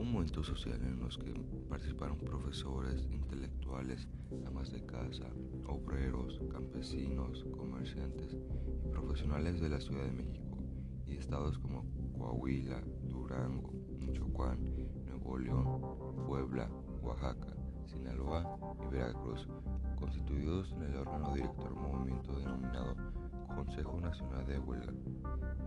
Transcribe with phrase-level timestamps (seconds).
[0.00, 1.32] un momento social en los que
[1.68, 4.08] participaron profesores, intelectuales,
[4.46, 5.28] amas de casa,
[5.66, 10.58] obreros, campesinos, comerciantes y profesionales de la Ciudad de México
[11.06, 11.84] y estados como
[12.18, 14.58] Coahuila, Durango, Michoacán,
[15.06, 15.80] Nuevo León,
[16.26, 16.68] Puebla,
[17.02, 17.54] Oaxaca,
[17.86, 19.46] Sinaloa y Veracruz,
[19.96, 22.96] constituidos en el órgano director movimiento denominado
[23.54, 24.92] Consejo Nacional de Huelga.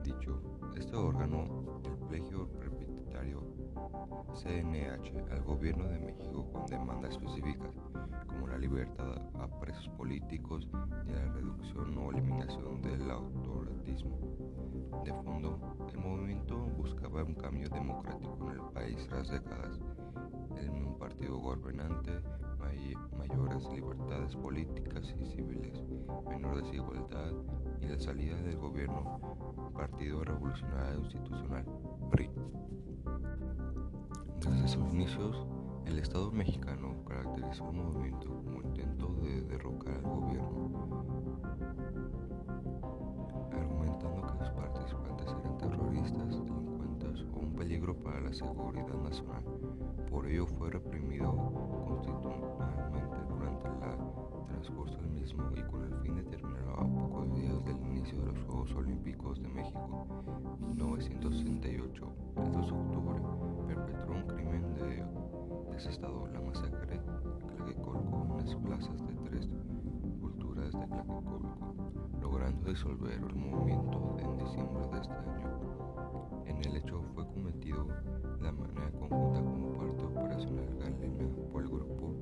[0.03, 0.41] Dicho,
[0.75, 2.37] este órgano, el plegio
[4.34, 7.76] CNH al gobierno de México con demandas específicas
[8.27, 10.68] como la libertad a presos políticos
[11.05, 14.20] y la reducción o eliminación del autoritarismo.
[15.04, 15.60] De fondo,
[15.91, 19.80] el movimiento buscaba un cambio democrático en el país tras décadas,
[20.58, 22.12] en un partido gobernante,
[23.18, 25.84] mayores libertades políticas y civiles,
[26.57, 27.31] desigualdad
[27.81, 29.20] y la salida del gobierno
[29.73, 31.65] Partido Revolucionario Institucional,
[32.12, 32.29] PRI.
[34.41, 35.45] Desde sus inicios,
[35.85, 41.05] el Estado mexicano caracterizó el movimiento como intento de derrocar al gobierno,
[43.51, 49.43] argumentando que sus participantes eran terroristas, delincuentes o un peligro para la seguridad nacional.
[50.10, 51.32] Por ello fue reprimido
[51.87, 53.17] constitucionalmente
[58.68, 60.07] Juegos Olímpicos de México
[60.68, 63.21] 1968, el 2 de octubre,
[63.68, 65.03] perpetró un crimen de
[65.73, 67.00] desestado, la masacre de
[67.56, 69.50] Tlaquecolco en las plazas de tres
[70.19, 71.66] culturas de Tlaquecolco,
[72.22, 76.45] logrando disolver el movimiento en diciembre de este año.
[76.45, 77.88] En el hecho fue cometido
[78.41, 82.16] de manera conjunta como parte operacional galena por el grupo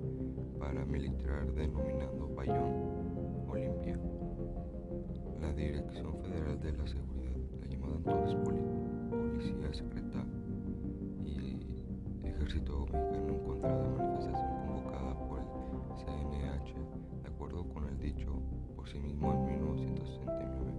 [0.60, 4.00] paramilitar denominado Bayón Olimpia.
[5.56, 10.26] Dirección Federal de la Seguridad, la llamada entonces Policía Secreta
[11.24, 11.58] y
[12.24, 15.46] Ejército Mexicano en contra de la manifestación convocada por el
[15.98, 16.74] CNH,
[17.24, 18.42] de acuerdo con el dicho
[18.76, 20.74] por sí mismo en 1969,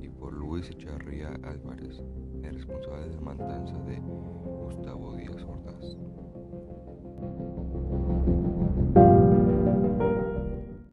[0.00, 2.00] y por Luis Echarría Álvarez,
[2.42, 5.96] el responsable de la matanza de Gustavo Díaz Ordaz.